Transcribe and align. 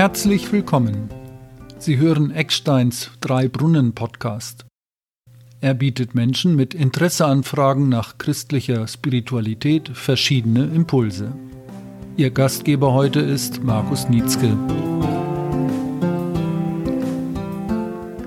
Herzlich 0.00 0.50
willkommen. 0.50 1.10
Sie 1.78 1.98
hören 1.98 2.30
Ecksteins 2.30 3.10
Drei 3.20 3.48
Brunnen 3.48 3.94
Podcast. 3.94 4.64
Er 5.60 5.74
bietet 5.74 6.14
Menschen 6.14 6.56
mit 6.56 6.72
Interesse 6.72 7.26
an 7.26 7.42
Fragen 7.44 7.90
nach 7.90 8.16
christlicher 8.16 8.88
Spiritualität 8.88 9.90
verschiedene 9.90 10.64
Impulse. 10.64 11.32
Ihr 12.16 12.30
Gastgeber 12.30 12.94
heute 12.94 13.20
ist 13.20 13.62
Markus 13.62 14.08
Nietzsche. 14.08 14.56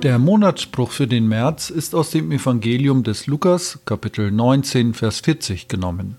Der 0.04 0.20
Monatsspruch 0.20 0.91
für 0.91 1.07
den 1.07 1.29
März 1.29 1.70
ist 1.70 1.95
aus 1.95 2.09
dem 2.09 2.33
Evangelium 2.33 3.03
des 3.03 3.25
Lukas, 3.25 3.79
Kapitel 3.85 4.34
19, 4.34 4.94
Vers 4.94 5.21
40 5.21 5.70
genommen. 5.70 6.17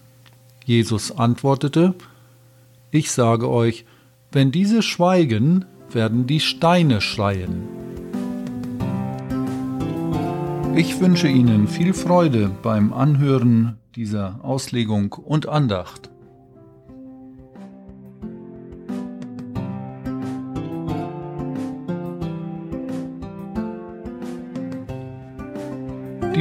Jesus 0.64 1.12
antwortete: 1.12 1.94
Ich 2.90 3.10
sage 3.10 3.50
euch, 3.50 3.84
wenn 4.32 4.50
diese 4.50 4.80
schweigen, 4.80 5.66
werden 5.90 6.26
die 6.26 6.40
Steine 6.40 7.02
schreien. 7.02 7.68
Ich 10.74 10.98
wünsche 10.98 11.28
Ihnen 11.28 11.68
viel 11.68 11.92
Freude 11.92 12.50
beim 12.62 12.90
Anhören 12.94 13.76
dieser 13.96 14.40
Auslegung 14.42 15.12
und 15.12 15.46
Andacht. 15.46 16.08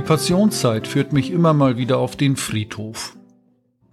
Passionszeit 0.05 0.85
führt 0.85 1.13
mich 1.13 1.31
immer 1.31 1.53
mal 1.53 1.77
wieder 1.77 1.97
auf 1.97 2.17
den 2.17 2.35
Friedhof. 2.35 3.15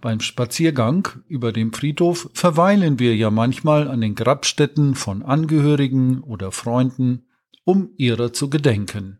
Beim 0.01 0.19
Spaziergang 0.19 1.07
über 1.29 1.53
dem 1.53 1.71
Friedhof 1.71 2.29
verweilen 2.33 2.99
wir 2.99 3.15
ja 3.15 3.31
manchmal 3.31 3.87
an 3.87 4.01
den 4.01 4.15
Grabstätten 4.15 4.95
von 4.95 5.23
Angehörigen 5.23 6.19
oder 6.21 6.51
Freunden, 6.51 7.27
um 7.63 7.91
ihrer 7.95 8.33
zu 8.33 8.49
gedenken. 8.49 9.19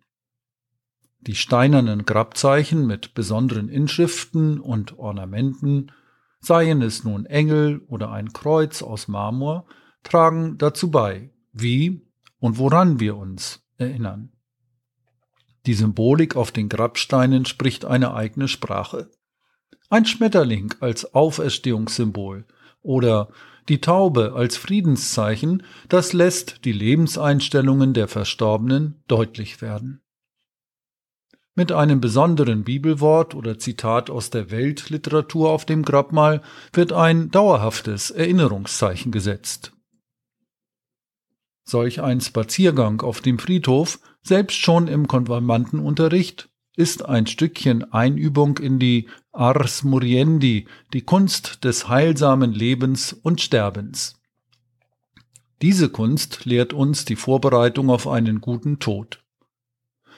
Die 1.21 1.35
steinernen 1.35 2.03
Grabzeichen 2.03 2.85
mit 2.85 3.13
besonderen 3.13 3.69
Inschriften 3.69 4.59
und 4.59 4.99
Ornamenten, 4.99 5.93
seien 6.41 6.81
es 6.81 7.05
nun 7.05 7.25
Engel 7.25 7.83
oder 7.87 8.11
ein 8.11 8.33
Kreuz 8.33 8.81
aus 8.81 9.07
Marmor, 9.07 9.65
tragen 10.03 10.57
dazu 10.57 10.91
bei, 10.91 11.29
wie 11.53 12.01
und 12.39 12.57
woran 12.57 12.99
wir 12.99 13.15
uns 13.15 13.63
erinnern. 13.77 14.33
Die 15.65 15.73
Symbolik 15.73 16.35
auf 16.35 16.51
den 16.51 16.69
Grabsteinen 16.69 17.45
spricht 17.45 17.85
eine 17.85 18.13
eigene 18.13 18.47
Sprache 18.47 19.09
ein 19.91 20.05
Schmetterling 20.05 20.73
als 20.79 21.13
Auferstehungssymbol 21.13 22.45
oder 22.81 23.29
die 23.69 23.81
Taube 23.81 24.33
als 24.33 24.57
Friedenszeichen, 24.57 25.63
das 25.89 26.13
lässt 26.13 26.65
die 26.65 26.71
Lebenseinstellungen 26.71 27.93
der 27.93 28.07
Verstorbenen 28.07 29.03
deutlich 29.07 29.61
werden. 29.61 30.01
Mit 31.53 31.73
einem 31.73 31.99
besonderen 31.99 32.63
Bibelwort 32.63 33.35
oder 33.35 33.59
Zitat 33.59 34.09
aus 34.09 34.29
der 34.29 34.49
Weltliteratur 34.49 35.51
auf 35.51 35.65
dem 35.65 35.83
Grabmal 35.83 36.41
wird 36.71 36.93
ein 36.93 37.29
dauerhaftes 37.29 38.09
Erinnerungszeichen 38.09 39.11
gesetzt. 39.11 39.73
Solch 41.63 42.01
ein 42.01 42.21
Spaziergang 42.21 43.01
auf 43.01 43.19
dem 43.19 43.37
Friedhof, 43.37 43.99
selbst 44.23 44.57
schon 44.57 44.87
im 44.87 45.07
Konfirmandenunterricht, 45.07 46.49
ist 46.75 47.05
ein 47.05 47.27
Stückchen 47.27 47.91
Einübung 47.91 48.57
in 48.57 48.79
die 48.79 49.09
Ars 49.31 49.83
Muriendi, 49.83 50.67
die 50.93 51.01
Kunst 51.01 51.63
des 51.63 51.89
heilsamen 51.89 52.51
Lebens 52.53 53.13
und 53.13 53.41
Sterbens. 53.41 54.15
Diese 55.61 55.89
Kunst 55.89 56.45
lehrt 56.45 56.73
uns 56.73 57.05
die 57.05 57.15
Vorbereitung 57.15 57.89
auf 57.89 58.07
einen 58.07 58.41
guten 58.41 58.79
Tod. 58.79 59.23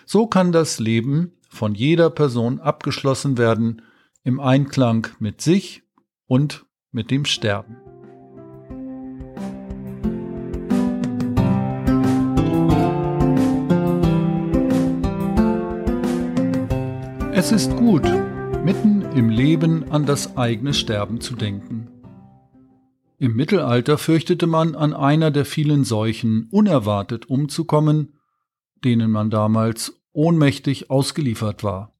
So 0.05 0.27
kann 0.27 0.51
das 0.51 0.79
Leben 0.79 1.33
von 1.49 1.75
jeder 1.75 2.09
Person 2.09 2.59
abgeschlossen 2.59 3.37
werden 3.37 3.81
im 4.23 4.39
Einklang 4.39 5.07
mit 5.19 5.41
sich 5.41 5.83
und 6.27 6.65
mit 6.91 7.11
dem 7.11 7.25
Sterben. 7.25 7.82
Es 17.45 17.51
ist 17.51 17.75
gut, 17.75 18.03
mitten 18.63 19.01
im 19.17 19.27
Leben 19.27 19.91
an 19.91 20.05
das 20.05 20.37
eigene 20.37 20.73
Sterben 20.73 21.19
zu 21.19 21.35
denken. 21.35 21.89
Im 23.19 23.35
Mittelalter 23.35 23.97
fürchtete 23.97 24.47
man, 24.47 24.75
an 24.75 24.93
einer 24.93 25.29
der 25.29 25.43
vielen 25.43 25.83
Seuchen 25.83 26.47
unerwartet 26.51 27.25
umzukommen, 27.25 28.17
denen 28.85 29.11
man 29.11 29.29
damals 29.29 30.01
ohnmächtig 30.13 30.89
ausgeliefert 30.89 31.65
war. 31.65 31.93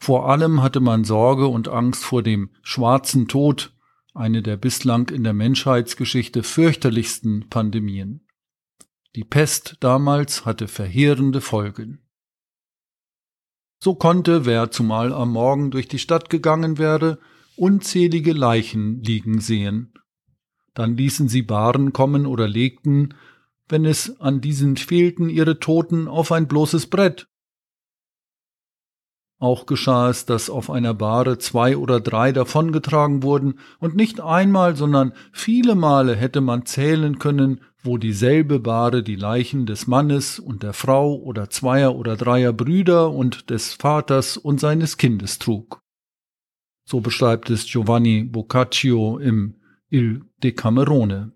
Vor 0.00 0.28
allem 0.28 0.60
hatte 0.60 0.80
man 0.80 1.04
Sorge 1.04 1.46
und 1.46 1.68
Angst 1.68 2.04
vor 2.04 2.24
dem 2.24 2.50
schwarzen 2.62 3.28
Tod, 3.28 3.72
eine 4.12 4.42
der 4.42 4.56
bislang 4.56 5.08
in 5.10 5.22
der 5.22 5.34
Menschheitsgeschichte 5.34 6.42
fürchterlichsten 6.42 7.48
Pandemien. 7.48 8.26
Die 9.14 9.22
Pest 9.22 9.76
damals 9.78 10.44
hatte 10.46 10.66
verheerende 10.66 11.40
Folgen. 11.40 12.00
So 13.80 13.94
konnte, 13.94 14.44
wer 14.44 14.70
zumal 14.70 15.12
am 15.12 15.32
Morgen 15.32 15.70
durch 15.70 15.86
die 15.86 16.00
Stadt 16.00 16.30
gegangen 16.30 16.78
wäre, 16.78 17.18
unzählige 17.56 18.32
Leichen 18.32 19.02
liegen 19.02 19.40
sehen. 19.40 19.92
Dann 20.74 20.96
ließen 20.96 21.28
sie 21.28 21.42
Baren 21.42 21.92
kommen 21.92 22.26
oder 22.26 22.48
legten, 22.48 23.14
wenn 23.68 23.84
es 23.84 24.20
an 24.20 24.40
diesen 24.40 24.76
fehlten, 24.76 25.28
ihre 25.28 25.58
Toten 25.58 26.08
auf 26.08 26.32
ein 26.32 26.48
bloßes 26.48 26.88
Brett. 26.88 27.28
Auch 29.40 29.66
geschah 29.66 30.10
es, 30.10 30.26
dass 30.26 30.50
auf 30.50 30.68
einer 30.70 30.94
Bahre 30.94 31.38
zwei 31.38 31.76
oder 31.76 32.00
drei 32.00 32.32
davongetragen 32.32 33.22
wurden, 33.22 33.60
und 33.78 33.94
nicht 33.94 34.20
einmal, 34.20 34.74
sondern 34.74 35.12
viele 35.32 35.76
Male 35.76 36.16
hätte 36.16 36.40
man 36.40 36.66
zählen 36.66 37.20
können, 37.20 37.60
wo 37.82 37.96
dieselbe 37.96 38.58
Bahre 38.58 39.02
die 39.02 39.16
Leichen 39.16 39.66
des 39.66 39.86
Mannes 39.86 40.38
und 40.38 40.62
der 40.62 40.72
Frau 40.72 41.14
oder 41.14 41.48
zweier 41.50 41.94
oder 41.94 42.16
dreier 42.16 42.52
Brüder 42.52 43.12
und 43.12 43.50
des 43.50 43.74
Vaters 43.74 44.36
und 44.36 44.58
seines 44.58 44.96
Kindes 44.96 45.38
trug. 45.38 45.80
So 46.84 47.00
beschreibt 47.00 47.50
es 47.50 47.66
Giovanni 47.66 48.24
Boccaccio 48.24 49.18
im 49.18 49.60
Il 49.90 50.24
Decamerone. 50.42 51.32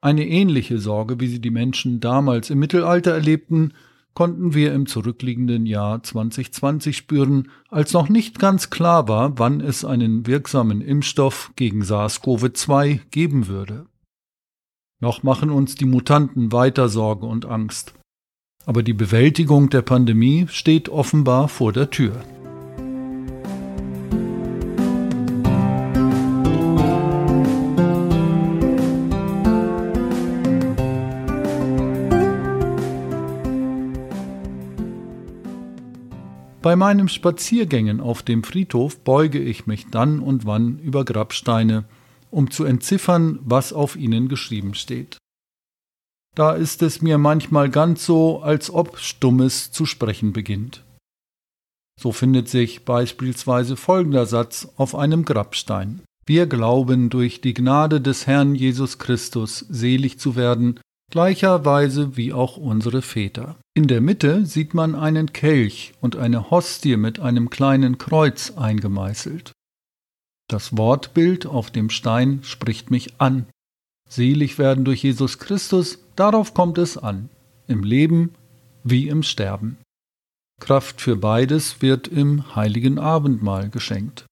Eine 0.00 0.28
ähnliche 0.28 0.78
Sorge, 0.78 1.18
wie 1.20 1.28
sie 1.28 1.40
die 1.40 1.50
Menschen 1.50 2.00
damals 2.00 2.50
im 2.50 2.58
Mittelalter 2.58 3.12
erlebten, 3.12 3.72
konnten 4.14 4.54
wir 4.54 4.72
im 4.72 4.86
zurückliegenden 4.86 5.66
Jahr 5.66 6.02
2020 6.02 6.96
spüren, 6.96 7.50
als 7.68 7.92
noch 7.92 8.08
nicht 8.08 8.38
ganz 8.38 8.70
klar 8.70 9.08
war, 9.08 9.38
wann 9.38 9.60
es 9.60 9.84
einen 9.84 10.26
wirksamen 10.26 10.80
Impfstoff 10.80 11.52
gegen 11.56 11.82
SARS-CoV-2 11.82 13.00
geben 13.10 13.48
würde. 13.48 13.86
Noch 15.00 15.22
machen 15.22 15.50
uns 15.50 15.74
die 15.74 15.84
Mutanten 15.84 16.52
weiter 16.52 16.88
Sorge 16.88 17.26
und 17.26 17.44
Angst. 17.44 17.94
Aber 18.64 18.82
die 18.82 18.94
Bewältigung 18.94 19.68
der 19.68 19.82
Pandemie 19.82 20.46
steht 20.48 20.88
offenbar 20.88 21.48
vor 21.48 21.72
der 21.72 21.90
Tür. 21.90 22.24
Bei 36.74 36.78
meinen 36.78 37.08
Spaziergängen 37.08 38.00
auf 38.00 38.24
dem 38.24 38.42
Friedhof 38.42 38.98
beuge 38.98 39.38
ich 39.38 39.68
mich 39.68 39.90
dann 39.92 40.18
und 40.18 40.44
wann 40.44 40.80
über 40.80 41.04
Grabsteine, 41.04 41.84
um 42.32 42.50
zu 42.50 42.64
entziffern, 42.64 43.38
was 43.44 43.72
auf 43.72 43.94
ihnen 43.94 44.26
geschrieben 44.26 44.74
steht. 44.74 45.18
Da 46.34 46.50
ist 46.50 46.82
es 46.82 47.00
mir 47.00 47.16
manchmal 47.16 47.70
ganz 47.70 48.04
so, 48.04 48.42
als 48.42 48.72
ob 48.72 48.98
Stummes 48.98 49.70
zu 49.70 49.86
sprechen 49.86 50.32
beginnt. 50.32 50.82
So 51.96 52.10
findet 52.10 52.48
sich 52.48 52.84
beispielsweise 52.84 53.76
folgender 53.76 54.26
Satz 54.26 54.66
auf 54.76 54.96
einem 54.96 55.24
Grabstein. 55.24 56.00
Wir 56.26 56.48
glauben 56.48 57.08
durch 57.08 57.40
die 57.40 57.54
Gnade 57.54 58.00
des 58.00 58.26
Herrn 58.26 58.56
Jesus 58.56 58.98
Christus 58.98 59.60
selig 59.60 60.18
zu 60.18 60.34
werden, 60.34 60.80
gleicherweise 61.12 62.16
wie 62.16 62.32
auch 62.32 62.56
unsere 62.56 63.00
Väter. 63.00 63.54
In 63.76 63.88
der 63.88 64.00
Mitte 64.00 64.46
sieht 64.46 64.72
man 64.72 64.94
einen 64.94 65.32
Kelch 65.32 65.94
und 66.00 66.14
eine 66.14 66.48
Hostie 66.50 66.96
mit 66.96 67.18
einem 67.18 67.50
kleinen 67.50 67.98
Kreuz 67.98 68.52
eingemeißelt. 68.56 69.50
Das 70.48 70.76
Wortbild 70.76 71.46
auf 71.46 71.72
dem 71.72 71.90
Stein 71.90 72.44
spricht 72.44 72.92
mich 72.92 73.20
an. 73.20 73.46
Selig 74.08 74.58
werden 74.58 74.84
durch 74.84 75.02
Jesus 75.02 75.40
Christus, 75.40 75.98
darauf 76.14 76.54
kommt 76.54 76.78
es 76.78 76.96
an, 76.96 77.30
im 77.66 77.82
Leben 77.82 78.34
wie 78.84 79.08
im 79.08 79.24
Sterben. 79.24 79.78
Kraft 80.60 81.00
für 81.00 81.16
beides 81.16 81.82
wird 81.82 82.06
im 82.06 82.54
heiligen 82.54 83.00
Abendmahl 83.00 83.70
geschenkt. 83.70 84.24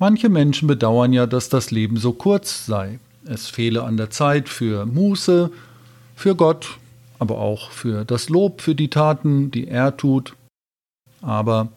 Manche 0.00 0.28
Menschen 0.28 0.66
bedauern 0.66 1.12
ja, 1.12 1.26
dass 1.26 1.48
das 1.48 1.70
Leben 1.70 1.98
so 1.98 2.12
kurz 2.12 2.66
sei. 2.66 2.98
Es 3.24 3.48
fehle 3.48 3.84
an 3.84 3.96
der 3.96 4.10
Zeit 4.10 4.48
für 4.48 4.86
Muße, 4.86 5.52
für 6.16 6.34
Gott, 6.34 6.78
aber 7.18 7.38
auch 7.38 7.70
für 7.70 8.04
das 8.04 8.28
Lob 8.28 8.60
für 8.60 8.74
die 8.74 8.88
Taten, 8.88 9.50
die 9.50 9.68
er 9.68 9.96
tut. 9.96 10.36
Aber 11.20 11.68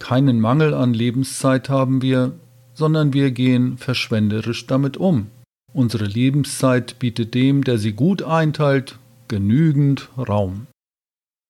keinen 0.00 0.40
Mangel 0.40 0.74
an 0.74 0.92
Lebenszeit 0.94 1.68
haben 1.68 2.02
wir, 2.02 2.32
sondern 2.74 3.12
wir 3.12 3.30
gehen 3.30 3.78
verschwenderisch 3.78 4.66
damit 4.66 4.96
um. 4.96 5.28
Unsere 5.72 6.04
Lebenszeit 6.04 6.98
bietet 6.98 7.34
dem, 7.34 7.64
der 7.64 7.78
sie 7.78 7.92
gut 7.92 8.22
einteilt, 8.22 8.98
genügend 9.28 10.08
Raum. 10.16 10.66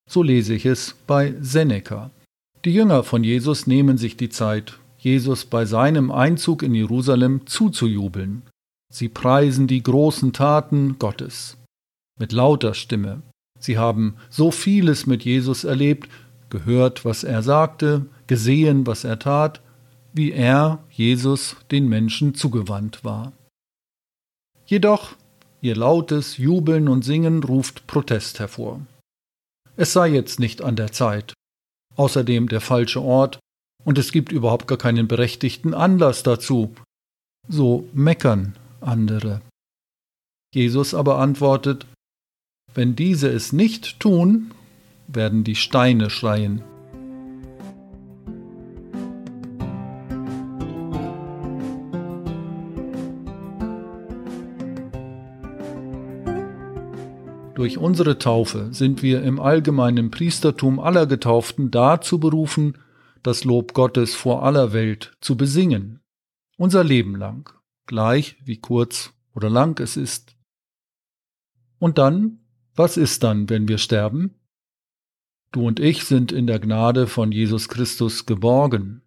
So 0.09 0.23
lese 0.23 0.55
ich 0.55 0.67
es 0.67 0.95
bei 1.07 1.35
Seneca. 1.41 2.11
Die 2.65 2.73
Jünger 2.73 3.03
von 3.03 3.25
Jesus 3.25 3.67
nehmen 3.67 3.99
sich 3.99 4.17
die 4.17 4.29
Zeit, 4.29 4.79
Jesus 4.99 5.45
bei 5.45 5.67
seinem 5.67 6.11
Einzug 6.11 6.63
in 6.63 6.75
Jerusalem 6.75 7.47
zuzujubeln. 7.47 8.43
Sie 8.93 9.09
preisen 9.09 9.67
die 9.67 9.83
großen 9.83 10.33
Taten 10.33 10.99
Gottes 10.99 11.57
mit 12.19 12.33
lauter 12.33 12.75
Stimme. 12.75 13.23
Sie 13.59 13.79
haben 13.79 14.17
so 14.31 14.51
vieles 14.51 15.07
mit 15.07 15.25
Jesus 15.25 15.65
erlebt, 15.65 16.09
gehört, 16.51 17.05
was 17.05 17.25
er 17.25 17.43
sagte, 17.43 18.07
gesehen, 18.27 18.87
was 18.87 19.05
er 19.05 19.19
tat, 19.19 19.61
wie 20.13 20.33
er, 20.33 20.79
Jesus, 20.91 21.57
den 21.71 21.89
Menschen 21.89 22.35
zugewandt 22.35 23.05
war. 23.05 23.33
Jedoch 24.67 25.17
ihr 25.61 25.75
lautes 25.75 26.37
Jubeln 26.37 26.89
und 26.89 27.05
Singen 27.05 27.43
ruft 27.43 27.87
Protest 27.87 28.39
hervor. 28.39 28.81
Es 29.77 29.93
sei 29.93 30.09
jetzt 30.09 30.39
nicht 30.39 30.63
an 30.63 30.77
der 30.77 30.93
Zeit, 30.93 31.33
außerdem 31.97 32.49
der 32.49 32.61
falsche 32.61 33.03
Ort, 33.03 33.41
und 33.85 33.99
es 33.99 34.13
gibt 34.13 34.31
überhaupt 34.31 34.69
gar 34.69 34.79
keinen 34.79 35.09
berechtigten 35.09 35.75
Anlass 35.75 36.23
dazu. 36.23 36.75
So 37.49 37.89
meckern 37.93 38.57
andere. 38.81 39.41
Jesus 40.55 40.95
aber 40.95 41.19
antwortet, 41.19 41.87
wenn 42.75 42.97
diese 42.97 43.29
es 43.29 43.53
nicht 43.53 44.01
tun, 44.01 44.51
werden 45.07 45.45
die 45.45 45.55
Steine 45.55 46.11
schreien. 46.11 46.63
Durch 57.55 57.79
unsere 57.79 58.19
Taufe 58.19 58.69
sind 58.73 59.03
wir 59.03 59.23
im 59.23 59.39
allgemeinen 59.39 60.11
Priestertum 60.11 60.81
aller 60.81 61.07
Getauften 61.07 61.71
dazu 61.71 62.19
berufen, 62.19 62.79
das 63.23 63.45
Lob 63.45 63.73
Gottes 63.73 64.15
vor 64.15 64.43
aller 64.43 64.73
Welt 64.73 65.17
zu 65.21 65.37
besingen, 65.37 66.01
unser 66.59 66.83
Leben 66.83 67.15
lang, 67.15 67.49
gleich 67.87 68.37
wie 68.45 68.59
kurz 68.59 69.13
oder 69.35 69.49
lang 69.49 69.81
es 69.81 69.97
ist. 69.97 70.37
Und 71.79 71.97
dann, 71.99 72.44
was 72.75 72.97
ist 72.97 73.23
dann, 73.23 73.49
wenn 73.51 73.69
wir 73.69 73.79
sterben? 73.79 74.35
Du 75.53 75.67
und 75.67 75.79
ich 75.79 76.05
sind 76.05 76.33
in 76.33 76.47
der 76.47 76.59
Gnade 76.59 77.07
von 77.07 77.31
Jesus 77.31 77.69
Christus 77.69 78.27
geborgen. 78.27 79.03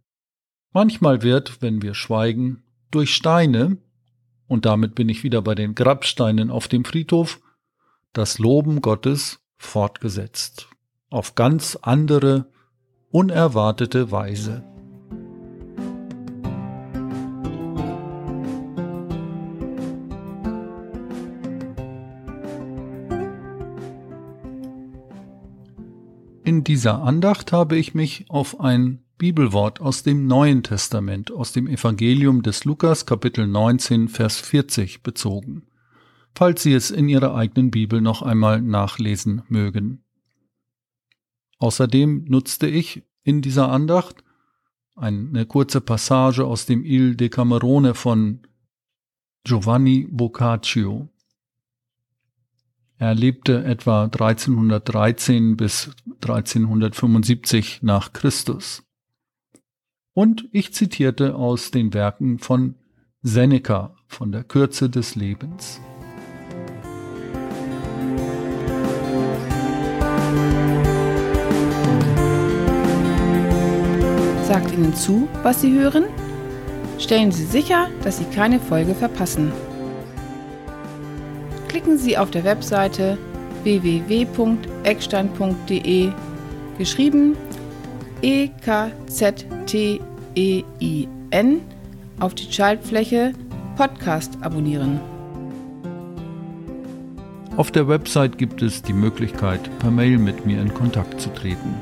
Manchmal 0.72 1.22
wird, 1.22 1.62
wenn 1.62 1.82
wir 1.82 1.94
schweigen, 1.94 2.64
durch 2.92 3.14
Steine, 3.14 3.78
und 4.48 4.66
damit 4.66 4.96
bin 4.96 5.10
ich 5.10 5.24
wieder 5.24 5.42
bei 5.42 5.56
den 5.56 5.76
Grabsteinen 5.76 6.50
auf 6.50 6.70
dem 6.70 6.86
Friedhof, 6.86 7.42
das 8.14 8.40
Loben 8.40 8.82
Gottes 8.82 9.40
fortgesetzt, 9.58 10.70
auf 11.10 11.36
ganz 11.36 11.78
andere, 11.82 12.50
unerwartete 13.10 14.12
Weise. 14.12 14.64
In 26.48 26.64
dieser 26.64 27.04
Andacht 27.04 27.52
habe 27.52 27.78
ich 27.78 27.94
mich 27.94 28.26
auf 28.30 28.60
ein 28.60 29.04
Bibelwort 29.18 29.82
aus 29.82 30.04
dem 30.04 30.28
Neuen 30.28 30.64
Testament, 30.64 31.32
aus 31.32 31.52
dem 31.52 31.68
Evangelium 31.68 32.42
des 32.42 32.66
Lukas 32.66 33.06
Kapitel 33.06 33.46
19, 33.48 34.08
Vers 34.08 34.40
40 34.40 35.04
bezogen 35.04 35.68
falls 36.38 36.62
Sie 36.62 36.74
es 36.74 36.92
in 36.92 37.10
Ihrer 37.10 37.34
eigenen 37.34 37.72
Bibel 37.72 38.00
noch 38.00 38.22
einmal 38.22 38.62
nachlesen 38.62 39.42
mögen. 39.50 40.04
Außerdem 41.58 42.26
nutzte 42.26 42.68
ich 42.68 43.04
in 43.24 43.42
dieser 43.42 43.72
Andacht 43.72 44.24
eine 44.96 45.48
kurze 45.48 45.82
Passage 45.82 46.46
aus 46.46 46.68
dem 46.68 46.86
Il 46.86 47.16
Decamerone 47.16 47.96
von 47.96 48.42
Giovanni 49.46 50.08
Boccaccio. 50.12 51.10
Er 52.98 53.14
lebte 53.14 53.64
etwa 53.64 54.06
1313 54.06 55.56
bis 55.56 55.92
1375 56.22 57.84
nach 57.84 58.14
Christus. 58.14 58.84
Und 60.14 60.50
ich 60.52 60.74
zitierte 60.74 61.36
aus 61.36 61.70
den 61.70 61.94
Werken 61.94 62.40
von 62.40 62.76
Seneca 63.22 63.96
von 64.08 64.32
der 64.32 64.44
Kürze 64.44 64.90
des 64.90 65.16
Lebens. 65.16 65.80
sagt 74.48 74.72
Ihnen 74.72 74.96
zu, 74.96 75.28
was 75.44 75.60
Sie 75.60 75.78
hören? 75.78 76.06
Stellen 77.00 77.32
Sie 77.34 77.44
sicher, 77.44 77.90
dass 78.04 78.18
Sie 78.18 78.24
keine 78.24 78.62
Folge 78.62 78.96
verpassen. 78.96 79.52
Klicken 81.68 81.98
Sie 81.98 82.18
auf 82.18 82.32
der 82.32 82.44
Webseite 82.44 83.18
www.eckstein.de 83.64 86.12
geschrieben 86.78 87.36
E 88.22 88.50
K 88.64 88.92
Z 89.08 89.46
T 89.66 90.00
E 90.36 90.64
I 90.80 91.08
N 91.32 91.62
auf 92.20 92.36
die 92.36 92.52
Schaltfläche 92.52 93.34
Podcast 93.76 94.38
abonnieren. 94.42 95.00
Auf 97.58 97.72
der 97.72 97.88
Website 97.88 98.38
gibt 98.38 98.62
es 98.62 98.84
die 98.84 98.94
Möglichkeit, 98.94 99.60
per 99.80 99.92
Mail 99.92 100.18
mit 100.18 100.46
mir 100.46 100.62
in 100.62 100.74
Kontakt 100.74 101.20
zu 101.20 101.34
treten. 101.34 101.76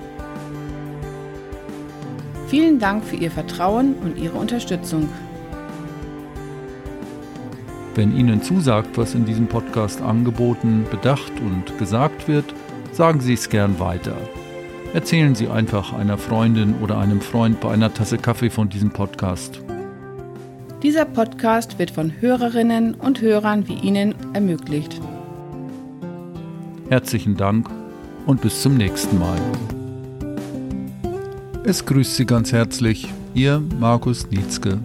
Vielen 2.48 2.79
Dank 2.79 3.03
für 3.03 3.17
Ihr 3.17 3.31
Vertrauen 3.31 3.95
und 3.95 4.17
Ihre 4.17 4.38
Unterstützung. 4.38 5.10
Wenn 7.95 8.17
Ihnen 8.17 8.41
zusagt, 8.41 8.97
was 8.97 9.15
in 9.15 9.25
diesem 9.25 9.47
Podcast 9.47 10.01
angeboten, 10.01 10.85
bedacht 10.91 11.31
und 11.39 11.77
gesagt 11.79 12.27
wird, 12.27 12.43
sagen 12.91 13.21
Sie 13.21 13.33
es 13.33 13.49
gern 13.49 13.79
weiter. 13.79 14.17
Erzählen 14.93 15.33
Sie 15.33 15.47
einfach 15.47 15.93
einer 15.93 16.17
Freundin 16.17 16.75
oder 16.81 16.97
einem 16.97 17.21
Freund 17.21 17.61
bei 17.61 17.71
einer 17.71 17.93
Tasse 17.93 18.17
Kaffee 18.17 18.49
von 18.49 18.67
diesem 18.67 18.91
Podcast. 18.91 19.61
Dieser 20.83 21.05
Podcast 21.05 21.79
wird 21.79 21.89
von 21.89 22.11
Hörerinnen 22.19 22.95
und 22.95 23.21
Hörern 23.21 23.65
wie 23.69 23.75
Ihnen 23.75 24.13
ermöglicht. 24.33 24.99
Herzlichen 26.89 27.37
Dank 27.37 27.69
und 28.25 28.41
bis 28.41 28.61
zum 28.61 28.75
nächsten 28.75 29.17
Mal. 29.17 29.39
Es 31.63 31.85
grüßt 31.85 32.17
Sie 32.17 32.25
ganz 32.25 32.51
herzlich, 32.51 33.07
Ihr 33.33 33.63
Markus 33.79 34.29
Nietzke. 34.29 34.79